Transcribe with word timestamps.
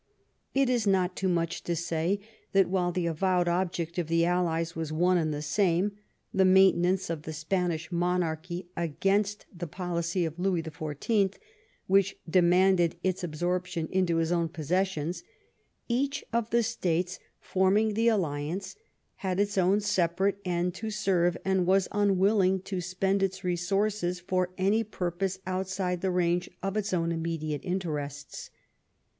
THE 0.53 0.61
RBI6N 0.61 0.63
OF 0.63 0.65
QUEEN 0.65 0.69
ANNE 0.69 0.71
It 0.71 0.73
is 0.73 0.87
not 0.87 1.15
too 1.15 1.27
much 1.27 1.63
to 1.63 1.75
say 1.75 2.19
that, 2.53 2.69
while 2.69 2.91
the 2.91 3.05
avowed 3.05 3.47
object 3.47 3.99
of 3.99 4.07
the 4.07 4.25
allies 4.25 4.75
was 4.75 4.91
one 4.91 5.19
and 5.19 5.31
the 5.31 5.43
same— 5.43 5.91
^the 6.35 6.47
maintenance 6.47 7.11
of 7.11 7.21
the 7.21 7.31
Spanish 7.33 7.91
monarchy 7.91 8.67
against 8.75 9.45
the 9.55 9.67
policy 9.67 10.25
of 10.25 10.39
Louis 10.39 10.61
the 10.61 10.71
Fourteenth, 10.71 11.37
which 11.85 12.17
demanded 12.27 12.95
its 13.03 13.23
absorption 13.23 13.87
into 13.91 14.15
his 14.17 14.31
own 14.31 14.49
possessions— 14.49 15.23
each 15.87 16.25
of 16.33 16.49
the 16.49 16.63
states 16.63 17.19
forming 17.39 17.93
the 17.93 18.07
alliance 18.07 18.75
had 19.17 19.39
its 19.39 19.55
own 19.55 19.81
separate 19.81 20.39
end 20.43 20.73
to 20.73 20.89
serve, 20.89 21.37
and 21.45 21.67
was 21.67 21.87
un 21.91 22.17
willing 22.17 22.59
to 22.63 22.81
spend 22.81 23.21
its 23.21 23.43
resources 23.43 24.19
for 24.19 24.49
any 24.57 24.83
purpose 24.83 25.37
outside 25.45 26.01
the 26.01 26.09
range 26.09 26.49
of 26.63 26.75
its 26.75 26.91
own 26.91 27.11
immediate 27.11 27.61
interests. 27.63 28.49